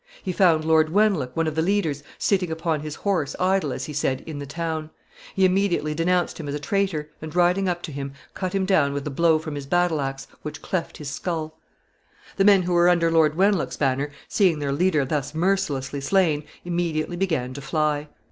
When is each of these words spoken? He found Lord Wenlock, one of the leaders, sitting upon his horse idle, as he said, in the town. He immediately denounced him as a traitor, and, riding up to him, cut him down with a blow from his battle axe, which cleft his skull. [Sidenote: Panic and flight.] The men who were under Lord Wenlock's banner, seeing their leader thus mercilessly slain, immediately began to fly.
He 0.23 0.31
found 0.31 0.65
Lord 0.65 0.89
Wenlock, 0.89 1.37
one 1.37 1.45
of 1.45 1.53
the 1.53 1.61
leaders, 1.61 2.01
sitting 2.17 2.49
upon 2.49 2.79
his 2.79 2.95
horse 2.95 3.35
idle, 3.39 3.71
as 3.71 3.85
he 3.85 3.93
said, 3.93 4.21
in 4.25 4.39
the 4.39 4.47
town. 4.47 4.89
He 5.35 5.45
immediately 5.45 5.93
denounced 5.93 6.39
him 6.39 6.47
as 6.47 6.55
a 6.55 6.59
traitor, 6.59 7.11
and, 7.21 7.35
riding 7.35 7.69
up 7.69 7.83
to 7.83 7.91
him, 7.91 8.13
cut 8.33 8.53
him 8.55 8.65
down 8.65 8.93
with 8.93 9.05
a 9.05 9.11
blow 9.11 9.37
from 9.37 9.53
his 9.53 9.67
battle 9.67 10.01
axe, 10.01 10.25
which 10.41 10.63
cleft 10.63 10.97
his 10.97 11.11
skull. 11.11 11.55
[Sidenote: 11.55 11.83
Panic 11.85 12.15
and 12.15 12.25
flight.] 12.25 12.37
The 12.37 12.45
men 12.45 12.61
who 12.63 12.73
were 12.73 12.89
under 12.89 13.11
Lord 13.11 13.35
Wenlock's 13.37 13.77
banner, 13.77 14.09
seeing 14.27 14.57
their 14.57 14.73
leader 14.73 15.05
thus 15.05 15.35
mercilessly 15.35 16.01
slain, 16.01 16.45
immediately 16.65 17.15
began 17.15 17.53
to 17.53 17.61
fly. 17.61 18.07